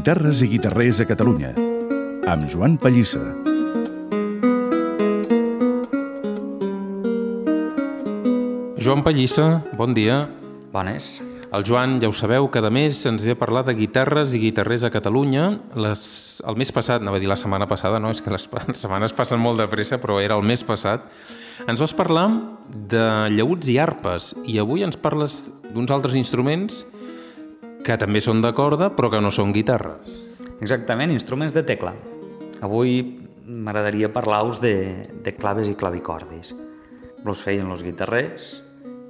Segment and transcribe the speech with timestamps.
[0.00, 1.50] Guitarres i guitarrers a Catalunya,
[2.24, 3.20] amb Joan Pallissa.
[8.80, 10.22] Joan Pallissa, bon dia.
[10.72, 11.10] Bones.
[11.52, 14.86] El Joan, ja ho sabeu, cada mes ens ve a parlar de guitarres i guitarrers
[14.88, 15.50] a Catalunya.
[15.76, 16.06] Les,
[16.48, 19.12] el mes passat, anava a dir la setmana passada, no, és que les, les setmanes
[19.12, 21.04] passen molt de pressa, però era el mes passat,
[21.68, 22.30] ens vas parlar
[22.72, 23.04] de
[23.36, 26.86] llauts i arpes, i avui ens parles d'uns altres instruments
[27.84, 30.08] que també són de corda, però que no són guitarres.
[30.60, 31.94] Exactament, instruments de tecla.
[32.60, 33.00] Avui
[33.50, 34.74] m'agradaria parlar-vos de,
[35.24, 36.52] de claves i clavicordis.
[37.24, 38.58] Los feien els guitarrers,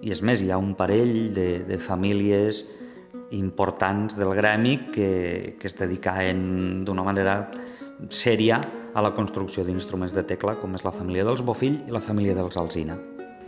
[0.00, 2.64] i és més, hi ha un parell de, de famílies
[3.36, 7.36] importants del gremi que, que es dedicaven d'una manera
[8.08, 8.60] sèria
[8.94, 12.34] a la construcció d'instruments de tecla, com és la família dels Bofill i la família
[12.34, 12.96] dels Alzina.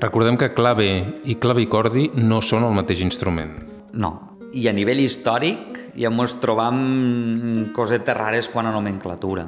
[0.03, 0.89] Recordem que clave
[1.25, 3.55] i clavicordi no són el mateix instrument.
[3.93, 4.32] No.
[4.53, 6.79] I a nivell històric ja ens trobam
[7.73, 9.47] cosetes rares quan a nomenclatura.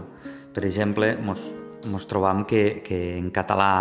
[0.54, 1.44] Per exemple, ens,
[1.84, 3.74] ens trobam que, que en català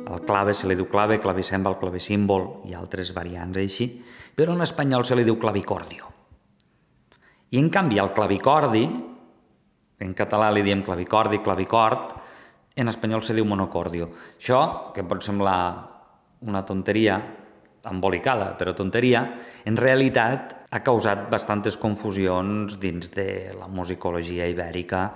[0.00, 3.88] el clave se li diu clave, clavicèmbal, clavicímbol i altres variants així,
[4.36, 6.10] però en espanyol se li diu clavicordio.
[7.50, 8.84] I en canvi el clavicordi,
[10.00, 12.18] en català li diem clavicordi, clavicord,
[12.76, 14.10] en espanyol se diu monocordio.
[14.36, 15.56] Això, que pot semblar
[16.44, 17.18] una tonteria,
[17.88, 19.22] embolicada, però tonteria,
[19.64, 25.08] en realitat ha causat bastantes confusions dins de la musicologia ibèrica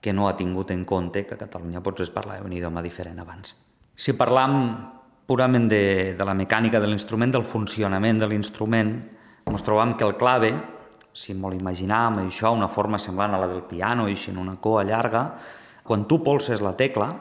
[0.00, 3.20] que no ha tingut en compte que a Catalunya potser es parlava un idioma diferent
[3.20, 3.54] abans.
[3.94, 4.54] Si parlam
[5.28, 8.94] purament de, de la mecànica de l'instrument, del funcionament de l'instrument,
[9.46, 10.50] ens trobam que el clave,
[11.12, 14.82] si molt imaginam això, una forma semblant a la del piano, així en una coa
[14.88, 15.28] llarga,
[15.84, 17.12] quan tu polses la tecla,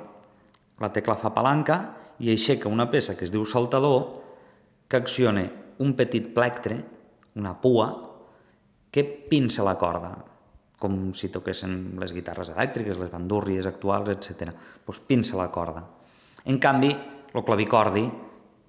[0.80, 1.80] la tecla fa palanca
[2.23, 4.19] i aixeca una peça que es diu saltador
[4.90, 5.45] que acciona
[5.80, 6.80] un petit plectre,
[7.38, 7.88] una pua,
[8.90, 10.12] que pinça la corda,
[10.82, 14.49] com si toquessin les guitarres elèctriques, les bandúrries actuals, etc.
[14.88, 15.86] Doncs pinça la corda.
[16.49, 16.89] En canvi,
[17.36, 18.08] el clavicordi,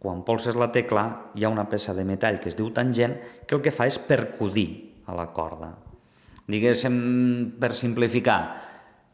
[0.01, 3.17] quan polses la tecla, hi ha una peça de metall que es diu tangent
[3.47, 4.69] que el que fa és percudir
[5.09, 5.73] a la corda.
[6.51, 6.97] Diguéssim,
[7.61, 8.41] per simplificar,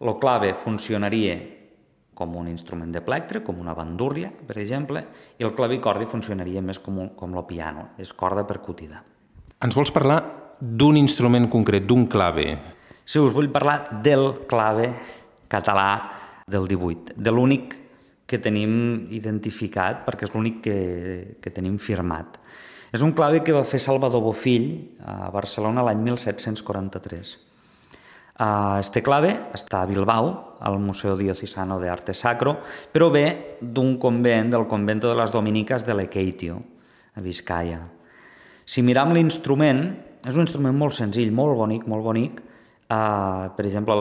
[0.00, 1.36] el clave funcionaria
[2.16, 5.04] com un instrument de plectre, com una bandúrria, per exemple,
[5.36, 9.02] i el clavicordi funcionaria més com, un, com el piano, és corda percutida.
[9.62, 10.18] Ens vols parlar
[10.60, 12.48] d'un instrument concret, d'un clave?
[13.04, 14.90] Sí, us vull parlar del clave
[15.52, 15.90] català
[16.48, 17.76] del 18, de l'únic
[18.26, 20.78] que tenim identificat perquè és l'únic que,
[21.42, 22.40] que tenim firmat.
[22.96, 24.70] És un clave que va fer Salvador Bofill
[25.04, 27.36] a Barcelona l'any 1743.
[28.36, 32.58] Este clave està a Bilbao, al Museu Diocesano de Arte Sacro,
[32.92, 36.60] però ve d'un convent, del convento de les Dominiques de Lequeitio,
[37.16, 37.80] a Vizcaya.
[38.66, 39.80] Si miram l'instrument,
[40.26, 42.42] és un instrument molt senzill, molt bonic, molt bonic.
[42.88, 43.96] Per exemple,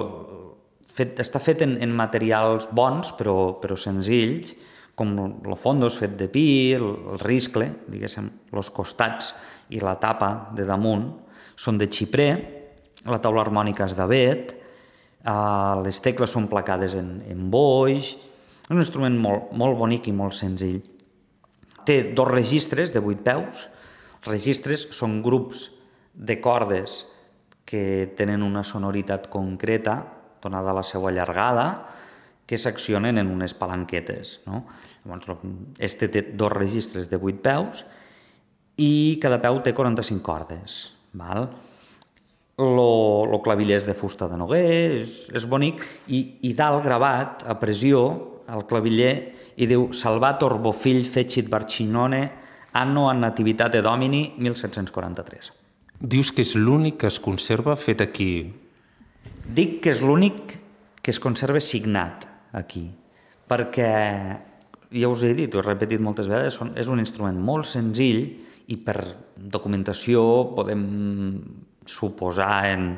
[0.92, 4.56] fet, està fet en, en materials bons però, però senzills,
[4.96, 9.34] com el fondo és fet de pi, el, el riscle, diguéssim, els costats
[9.76, 11.08] i la tapa de damunt
[11.56, 12.32] són de xiprer,
[13.06, 14.56] la taula harmònica és d'avet,
[15.26, 18.16] eh, les tecles són placades en, en boix,
[18.66, 20.82] és un instrument molt, molt bonic i molt senzill.
[21.86, 23.68] Té dos registres de vuit peus,
[24.24, 25.70] els registres són grups
[26.16, 27.04] de cordes
[27.66, 30.00] que tenen una sonoritat concreta
[30.42, 31.68] donada la seva llargada,
[32.46, 34.40] que s'accionen en unes palanquetes.
[34.46, 34.64] No?
[35.06, 35.42] Llavors,
[35.82, 37.82] este té dos registres de 8 peus
[38.82, 40.78] i cada peu té 45 cordes.
[41.18, 41.50] Val?
[42.58, 44.64] Lo, lo claviller és de fusta de noguer,
[45.02, 48.06] és, és bonic, i, i dalt gravat, a pressió,
[48.48, 49.14] al claviller,
[49.60, 52.22] i diu Salvator Bofill fecit Barcinone,
[52.76, 55.52] anno a nativitate domini 1743.
[56.00, 58.32] Dius que és l'únic que es conserva fet aquí,
[59.46, 60.56] Dic que és l'únic
[61.06, 62.26] que es conserva signat
[62.58, 62.88] aquí,
[63.50, 63.90] perquè,
[64.90, 68.24] ja us he dit, ho he repetit moltes vegades, és un instrument molt senzill
[68.74, 68.98] i per
[69.38, 70.24] documentació
[70.58, 70.86] podem
[71.92, 72.96] suposar en,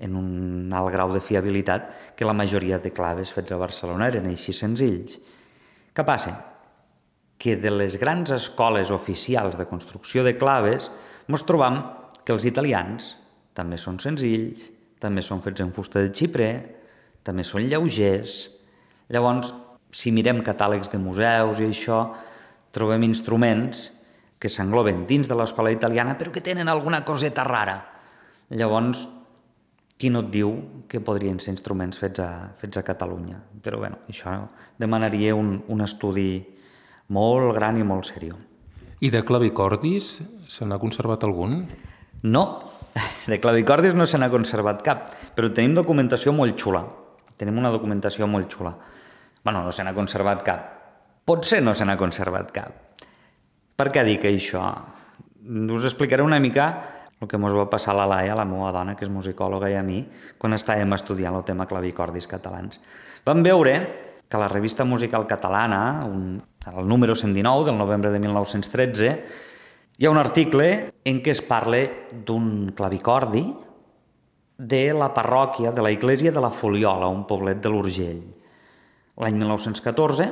[0.00, 4.28] en un alt grau de fiabilitat que la majoria de claves fets a Barcelona eren
[4.30, 5.18] així senzills.
[5.94, 6.36] Què passa?
[7.40, 10.90] Que de les grans escoles oficials de construcció de claves
[11.28, 11.82] ens trobam
[12.24, 13.14] que els italians
[13.56, 14.70] també són senzills,
[15.00, 16.52] també són fets en fusta de xiprer,
[17.24, 18.50] també són lleugers.
[19.12, 19.52] Llavors,
[19.90, 22.02] si mirem catàlegs de museus i això,
[22.72, 23.88] trobem instruments
[24.40, 27.76] que s'engloben dins de l'escola italiana però que tenen alguna coseta rara.
[28.50, 29.04] Llavors,
[30.00, 30.54] qui no et diu
[30.90, 33.36] que podrien ser instruments fets a, fets a Catalunya?
[33.62, 34.32] Però bueno, això
[34.80, 36.40] demanaria un, un estudi
[37.14, 38.38] molt gran i molt seriós.
[39.00, 40.18] I de clavicordis
[40.50, 41.62] se n'ha conservat algun?
[42.26, 42.44] No,
[43.30, 45.06] de clavicordis no se n'ha conservat cap,
[45.36, 46.82] però tenim documentació molt xula.
[47.40, 48.74] Tenim una documentació molt xula.
[49.44, 50.64] bueno, no se n'ha conservat cap.
[51.24, 52.72] Potser no se n'ha conservat cap.
[53.76, 54.64] Per què dic això?
[55.72, 58.94] Us explicaré una mica el que ens va passar a la Laia, la meva dona,
[58.96, 60.00] que és musicòloga, i a mi,
[60.40, 62.80] quan estàvem estudiant el tema clavicordis catalans.
[63.26, 63.74] Vam veure
[64.30, 66.40] que la revista musical catalana, un,
[66.70, 69.10] el número 119 del novembre de 1913,
[69.98, 70.70] hi ha un article
[71.04, 71.82] en què es parla
[72.24, 73.44] d'un clavicordi
[74.56, 78.22] de la parròquia de la Iglesia de la Foliola, un poblet de l'Urgell.
[79.20, 80.30] L'any 1914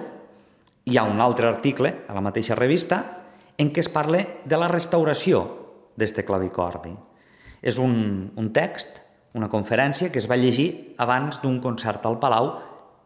[0.88, 3.02] hi ha un altre article a la mateixa revista
[3.58, 5.57] en què es parla de la restauració
[5.98, 6.94] d'este clavicordi.
[7.60, 9.02] És un, un text,
[9.34, 12.52] una conferència que es va llegir abans d'un concert al Palau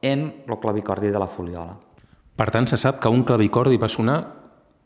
[0.03, 1.79] en el clavicordi de la Foliola.
[2.37, 4.19] Per tant, se sap que un clavicordi va sonar,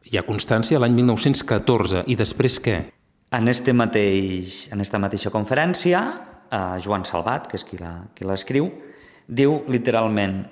[0.06, 2.05] hi ha constància, l'any 1914.
[2.06, 2.76] I després què?
[3.35, 6.03] En, este mateix, en esta mateixa conferència,
[6.47, 7.79] eh, Joan Salvat, que és qui
[8.26, 8.70] l'escriu,
[9.26, 10.44] diu literalment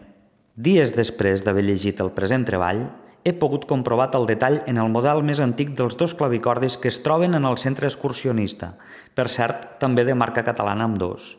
[0.55, 2.85] Dies després d'haver llegit el present treball,
[3.25, 7.01] he pogut comprovar el detall en el model més antic dels dos clavicordis que es
[7.03, 8.75] troben en el centre excursionista,
[9.17, 11.33] per cert, també de marca catalana amb dos.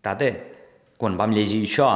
[0.00, 0.30] Tate,
[0.96, 1.90] quan vam llegir això,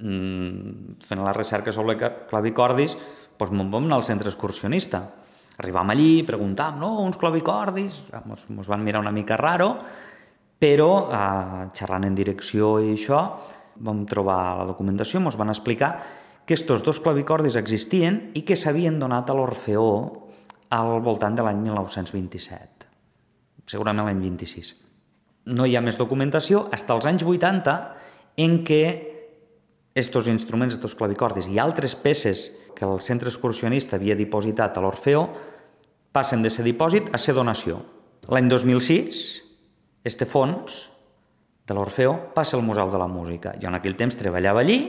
[0.00, 1.98] mm, fent la recerca sobre
[2.30, 2.96] clavicordis,
[3.38, 5.02] doncs vam anar al centre excursionista.
[5.58, 9.76] Arribam allí, preguntàvem, no, uns clavicordis, ens, ens van mirar una mica raro,
[10.58, 13.20] però eh, xerrant en direcció i això,
[13.76, 15.98] vam trobar la documentació, ens van explicar
[16.46, 19.88] que estos dos clavicordis existien i que s'havien donat a l'Orfeó
[20.72, 22.88] al voltant de l'any 1927,
[23.68, 24.74] segurament l'any 26.
[25.52, 27.76] No hi ha més documentació fins als anys 80
[28.42, 28.84] en què
[29.94, 35.26] estos instruments, estos clavicordis i altres peces que el centre excursionista havia dipositat a l'Orfeó
[36.12, 37.80] passen de ser dipòsit a ser donació.
[38.32, 39.22] L'any 2006,
[40.04, 40.88] este fons
[41.66, 43.54] de l'Orfeo passa al Museu de la Música.
[43.60, 44.80] Jo en aquell temps treballava allí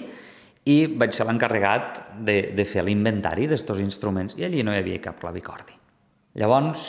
[0.69, 5.01] i vaig ser l'encarregat de, de fer l'inventari d'estos instruments i allí no hi havia
[5.04, 5.75] cap clavicordi.
[6.39, 6.86] Llavors,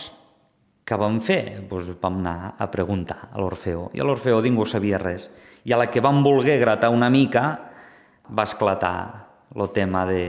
[0.84, 1.64] què vam fer?
[1.68, 5.28] Pues vam anar a preguntar a l'Orfeo i a l'Orfeo ningú sabia res.
[5.64, 7.44] I a la que vam voler gratar una mica
[8.30, 8.96] va esclatar
[9.54, 10.24] el tema de,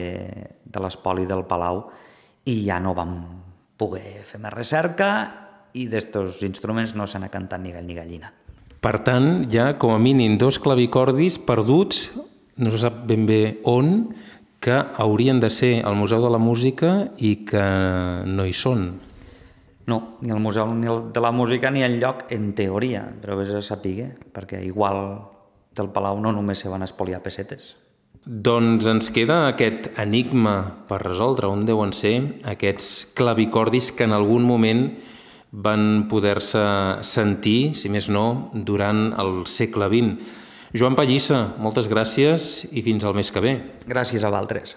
[0.64, 1.86] de l'espoli del Palau
[2.46, 3.18] i ja no vam
[3.78, 5.10] poder fer més recerca
[5.76, 8.32] i d'estos instruments no se n'ha cantat ni gall ni gallina.
[8.80, 12.06] Per tant, hi ha com a mínim dos clavicordis perduts,
[12.58, 14.14] no se sap ben bé on,
[14.60, 17.66] que haurien de ser al Museu de la Música i que
[18.26, 18.88] no hi són.
[19.86, 23.38] No, ni al Museu ni el de la Música ni el lloc, en teoria, però
[23.38, 25.02] vés a saber, perquè igual
[25.76, 27.76] del Palau no només se van espoliar pessetes.
[28.26, 30.56] Doncs ens queda aquest enigma
[30.90, 32.16] per resoldre on deuen ser
[32.50, 34.88] aquests clavicordis que en algun moment
[35.52, 36.64] van poder-se
[37.06, 40.42] sentir, si més no, durant el segle XX.
[40.76, 43.52] Joan Pallissa, moltes gràcies i fins al mes que ve.
[43.88, 44.74] Gràcies a Valtres.